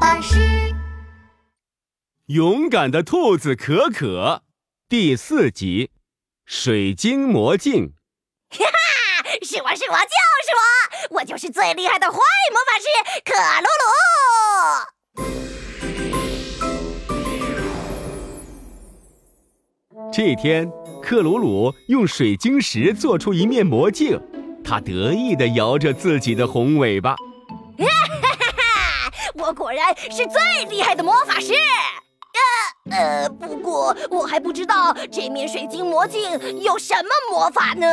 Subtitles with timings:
[0.00, 0.38] 巴士。
[2.26, 4.42] 勇敢的兔子可可
[4.88, 5.90] 第四集：
[6.44, 7.94] 水晶魔镜。
[8.50, 10.14] 哈哈，是我是我就
[10.44, 10.52] 是
[11.10, 12.18] 我，我就是最厉害的坏
[12.52, 12.86] 魔法师
[13.24, 13.86] 可鲁鲁。
[20.12, 20.70] 这天，
[21.02, 24.20] 克鲁鲁用水晶石做出一面魔镜，
[24.64, 27.16] 他得意地摇着自己的红尾巴。
[29.38, 31.52] 我果然是最厉害的魔法师。
[32.90, 36.22] 呃呃，不过我还不知道这面水晶魔镜
[36.62, 37.86] 有什么魔法呢？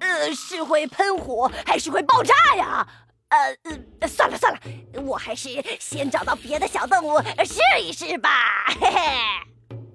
[0.00, 2.86] 呃，是会喷火还是会爆炸呀？
[3.28, 4.58] 呃呃，算了算了，
[5.02, 5.48] 我还是
[5.80, 8.30] 先找到别的小动物试一试吧。
[8.80, 9.00] 嘿嘿。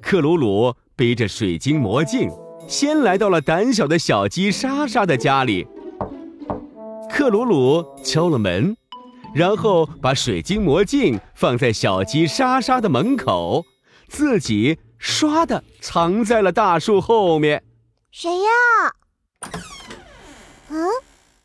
[0.01, 2.29] 克鲁鲁背着水晶魔镜，
[2.67, 5.67] 先来到了胆小的小鸡莎莎的家里。
[7.09, 8.75] 克鲁鲁敲了门，
[9.33, 13.65] 然后把水晶魔镜放在小鸡莎莎的门口。
[14.07, 17.63] 自己唰的藏在了大树后面。
[18.11, 18.49] 谁呀？
[20.69, 20.89] 嗯，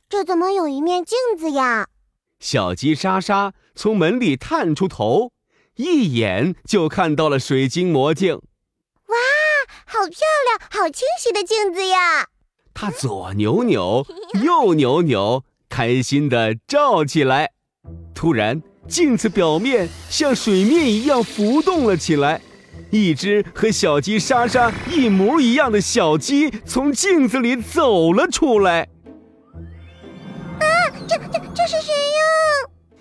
[0.09, 1.87] 这怎么有一面镜子呀？
[2.41, 5.31] 小鸡莎莎从门里探出头，
[5.77, 8.35] 一眼就看到了水晶魔镜。
[8.35, 9.17] 哇，
[9.87, 12.29] 好漂亮，好清晰的镜子呀！
[12.75, 14.05] 它左扭扭，
[14.43, 17.53] 右扭扭，开心的照起来。
[18.15, 22.41] 突然，镜子表面像水面一样浮动了起来。
[22.91, 28.89] 一只和小鸡莎莎一模一样的小鸡从镜子里走了出来。
[30.61, 30.65] 啊，
[31.07, 32.23] 这这这是谁呀？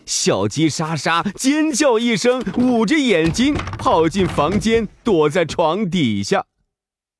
[0.06, 6.46] 小鸡莎莎尖叫一声，捂着眼睛跑进房间，躲在床底下。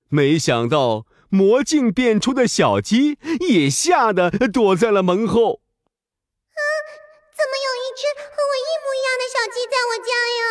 [0.10, 3.18] 没想到魔镜变出的小鸡
[3.50, 5.62] 也吓得躲在了门后。
[9.04, 10.44] 样的小鸡在我家呀？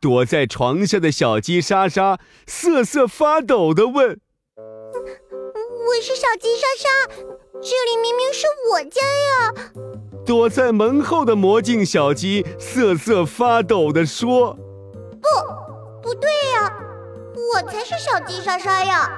[0.00, 4.18] 躲在床下的小鸡莎莎瑟瑟发抖地问
[4.56, 6.88] ：“我是小鸡莎莎，
[7.60, 9.54] 这里明明是我家呀！”
[10.26, 14.54] 躲在门后的魔镜小鸡瑟瑟发抖地说
[15.22, 15.28] ：“不，
[16.02, 16.72] 不对呀，
[17.54, 19.08] 我才是小鸡莎莎呀，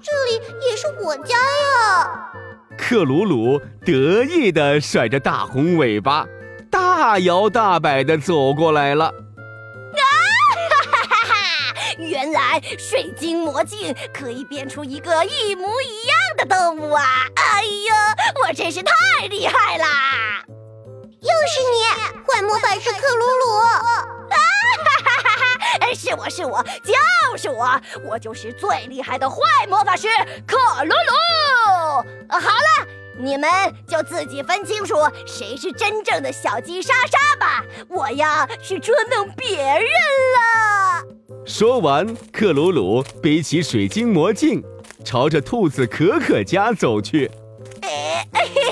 [0.00, 2.32] 这里也是我家呀！”
[2.78, 6.26] 克鲁鲁得意地甩着大红尾巴，
[6.70, 9.06] 大摇大摆地走过来了。
[9.06, 9.12] 啊
[10.70, 11.34] 哈哈哈哈
[11.98, 17.04] 原来水晶魔镜可以变出一个一模一样的动物啊！
[17.34, 18.92] 哎呀，我真是太
[19.28, 20.44] 厉害啦！
[21.20, 21.82] 又是你，
[22.26, 23.56] 坏魔法师克鲁鲁！
[23.58, 23.72] 啊
[24.30, 24.36] 哈
[25.04, 25.32] 哈哈
[25.80, 25.94] 哈！
[25.94, 29.36] 是我是我就是我，我就是最厉害的坏
[29.68, 30.06] 魔法师
[30.46, 30.94] 克鲁鲁！
[32.30, 32.86] 好了，
[33.18, 33.50] 你们
[33.86, 34.94] 就自己分清楚
[35.26, 41.04] 谁是真正的小鸡莎莎吧，我要去捉弄别人了。
[41.44, 44.62] 说完，克鲁鲁背起水晶魔镜，
[45.04, 47.30] 朝着兔子可可家走去。
[47.82, 48.26] 哎，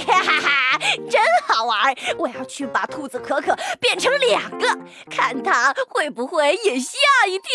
[0.07, 0.79] 哈哈哈，
[1.11, 1.95] 真好玩！
[2.19, 4.79] 我要去把兔子可可变成两个，
[5.11, 7.49] 看它会不会也吓一跳。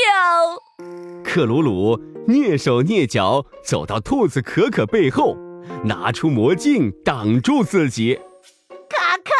[1.24, 1.98] 克鲁鲁
[2.28, 5.38] 蹑手蹑脚走到兔子可可背后，
[5.84, 8.20] 拿出魔镜挡住自己。
[8.90, 9.32] 可可，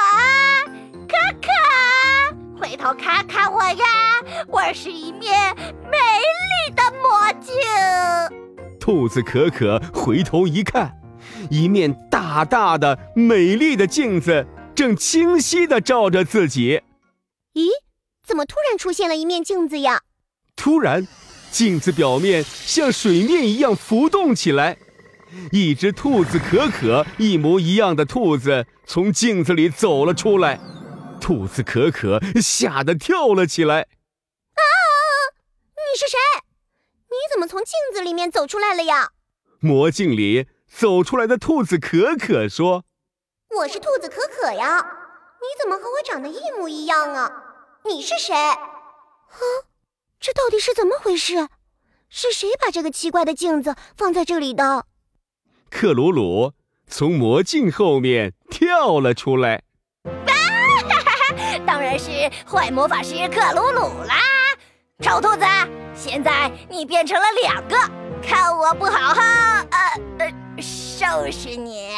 [1.08, 3.86] 可可，回头看看我呀！
[4.48, 7.54] 我是一面美丽的魔镜。
[8.80, 10.94] 兔子可可回头一看，
[11.50, 16.82] 一面大大的、美丽的镜子正清晰的照着自己。
[17.54, 17.70] 咦，
[18.26, 20.02] 怎么突然出现了一面镜子呀？
[20.56, 21.08] 突然，
[21.52, 24.78] 镜子表面像水面一样浮动起来，
[25.52, 30.60] 一只兔子可可一模一样的兔子从镜子里走了出来。
[31.20, 33.82] 兔子可可吓得跳了起来。
[33.82, 34.62] 啊
[35.76, 36.18] 你是谁？
[37.10, 39.10] 你怎么从镜子里面走出来了呀？
[39.60, 42.86] 魔镜里走出来的兔子可可说
[43.58, 44.78] ：“我是兔子可可呀，
[45.40, 47.32] 你怎么和我长得一模一样啊？
[47.86, 48.34] 你是谁？
[48.34, 48.58] 啊，
[50.20, 51.48] 这到底是怎么回事？
[52.10, 54.88] 是谁把这个奇怪的镜子放在这里的？”
[55.72, 56.52] 克鲁鲁
[56.86, 59.64] 从魔镜后面跳了出来。
[60.04, 60.36] 啊
[60.90, 61.58] 哈哈！
[61.66, 62.12] 当然是
[62.46, 64.16] 坏魔法师克鲁鲁啦！
[65.00, 65.46] 臭兔子，
[65.96, 67.78] 现在你变成了两个，
[68.22, 69.22] 看我不好好
[69.72, 71.96] 呃呃收拾你！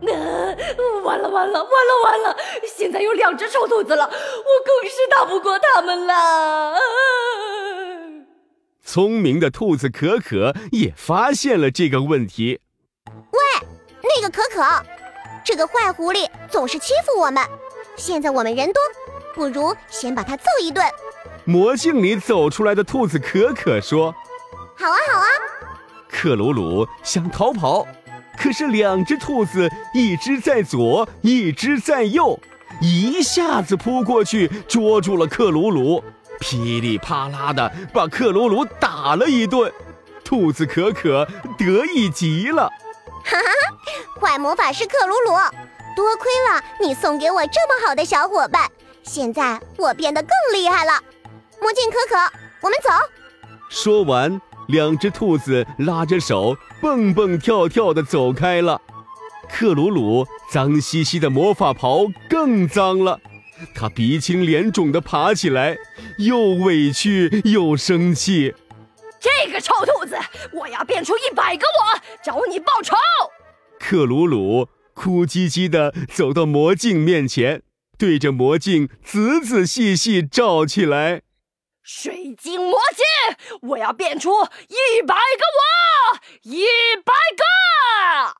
[0.08, 0.56] 呃，
[1.04, 2.36] 完了完了完了完了！
[2.66, 6.74] 现在有两只臭兔子了，我更是打不过他们了。
[8.84, 12.60] 聪明的兔子可可也发现了这个问题。
[13.06, 13.66] 喂，
[14.02, 14.62] 那个可可，
[15.42, 17.42] 这个坏狐狸总是欺负我们。
[17.96, 18.82] 现在我们人多，
[19.34, 20.84] 不如先把他揍一顿。
[21.44, 24.14] 魔镜里走出来的兔子可可说
[24.76, 25.26] ：“好啊，好啊。”
[26.08, 27.86] 克鲁鲁想逃跑，
[28.38, 32.38] 可是两只兔子，一只在左，一只在右，
[32.80, 36.02] 一下子扑过去捉住了克鲁鲁，
[36.44, 39.72] 噼里啪啦的把克鲁鲁打了一顿。
[40.22, 41.26] 兔子可可
[41.56, 42.68] 得意极了，
[43.24, 44.20] 哈哈！
[44.20, 45.30] 坏魔法师克鲁鲁，
[45.96, 48.70] 多亏了你送给我这么好的小伙伴，
[49.02, 50.92] 现在我变得更厉害了。
[51.62, 52.16] 魔镜可可，
[52.60, 52.90] 我们走。
[53.70, 54.38] 说完。
[54.68, 58.80] 两只兔子拉着手，蹦蹦跳跳的走开了。
[59.50, 63.20] 克鲁鲁脏兮兮的魔法袍更脏了，
[63.74, 65.76] 他鼻青脸肿地爬起来，
[66.18, 68.54] 又委屈又生气。
[69.20, 70.16] 这个臭兔子，
[70.52, 72.94] 我要变出一百个我，找你报仇！
[73.78, 77.62] 克鲁鲁哭唧唧地走到魔镜面前，
[77.96, 81.22] 对着魔镜仔仔细细照起来。
[81.82, 84.30] 水晶魔镜，我要变出
[84.68, 86.64] 一百个我，一
[87.04, 88.36] 百个！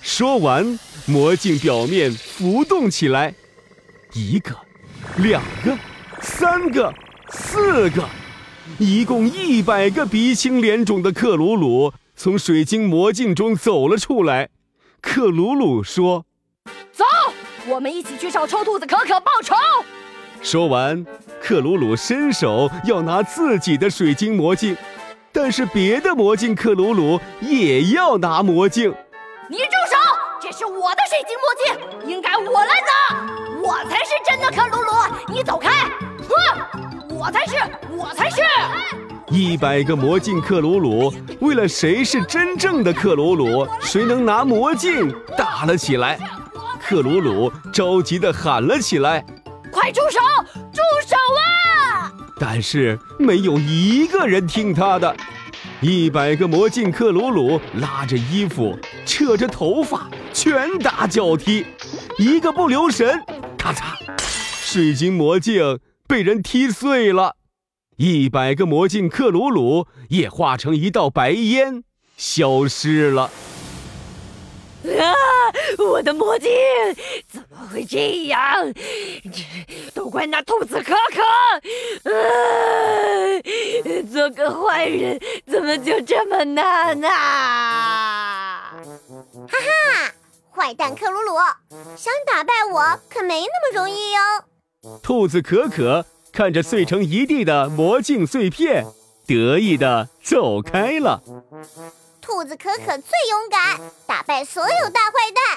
[0.00, 3.34] 说完，魔镜表面浮动起来，
[4.14, 4.54] 一个，
[5.16, 5.74] 两个，
[6.20, 6.92] 三个，
[7.30, 8.04] 四个，
[8.78, 14.50] 一共一百个鼻青脸肿的克鲁鲁从水晶魔镜中走了出来。
[15.00, 16.26] 克鲁鲁说
[16.92, 17.04] ：“走，
[17.66, 19.54] 我们一起去找臭兔子可可报仇。”
[20.42, 21.04] 说完。
[21.42, 24.76] 克鲁鲁伸手要拿自己的水晶魔镜，
[25.32, 28.94] 但是别的魔镜克鲁鲁也要拿魔镜。
[29.48, 29.96] 你住手！
[30.40, 33.41] 这是我的水晶魔镜，应该我来拿。
[33.62, 34.92] 我才是真的克鲁鲁，
[35.32, 35.70] 你走开！
[36.28, 37.54] 哼，我才是，
[37.96, 38.42] 我才是。
[39.28, 46.18] 一百个魔镜克鲁鲁为了谁是真正的克鲁鲁，谁能拿魔镜打了起来。
[46.82, 49.24] 克鲁鲁着急地喊了起来。
[49.70, 50.18] 快住手！
[50.72, 52.12] 住手啊！
[52.38, 55.14] 但是没有一个人听他的。
[55.80, 58.76] 一百个魔镜克鲁鲁拉着衣服，
[59.06, 61.66] 扯着头发，拳打脚踢，
[62.18, 63.20] 一个不留神，
[63.62, 65.78] 咔嚓，水晶魔镜
[66.08, 67.36] 被人踢碎了。
[67.96, 71.84] 一百个魔镜克鲁鲁也化成一道白烟，
[72.16, 73.30] 消失了。
[74.84, 75.14] 啊！
[75.78, 76.50] 我的魔镜
[77.28, 78.42] 怎么会这样？
[79.22, 79.44] 这
[79.94, 81.22] 都怪那兔子可可！
[82.10, 82.12] 啊！
[84.12, 87.08] 做个坏人怎么就这么难呐？
[88.68, 88.72] 哈
[89.52, 89.70] 哈！
[90.54, 91.34] 坏蛋克鲁鲁，
[91.96, 94.98] 想打败我可没那么容易哟！
[95.02, 98.84] 兔子可可看着碎成一地的魔镜碎片，
[99.26, 101.22] 得意的走开了。
[102.20, 105.12] 兔子可可最勇敢，打败所有大坏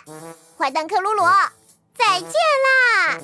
[0.05, 0.15] 蛋。
[0.57, 1.23] 坏蛋克鲁鲁，
[1.93, 2.31] 再见
[2.65, 3.19] 啦！